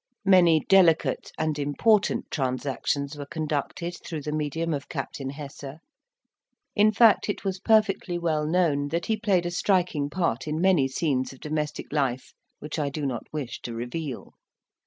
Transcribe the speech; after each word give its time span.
Many 0.25 0.61
delicate 0.61 1.31
and 1.37 1.59
important 1.59 2.31
transactions 2.31 3.15
were 3.15 3.27
conducted 3.27 3.95
through 4.03 4.23
the 4.23 4.31
medium 4.31 4.73
of 4.73 4.89
Captain 4.89 5.29
Hesse; 5.29 5.75
in 6.75 6.91
fact, 6.91 7.29
it 7.29 7.43
was 7.45 7.59
perfectly 7.59 8.17
well 8.17 8.47
known 8.47 8.87
that 8.87 9.05
he 9.05 9.15
played 9.15 9.45
a 9.45 9.51
striking 9.51 10.09
part 10.09 10.47
in 10.47 10.59
many 10.59 10.87
scenes 10.87 11.33
of 11.33 11.39
domestic 11.39 11.93
life 11.93 12.33
which 12.57 12.79
I 12.79 12.89
do 12.89 13.05
not 13.05 13.31
wish 13.31 13.61
to 13.61 13.75
reveal. 13.75 14.33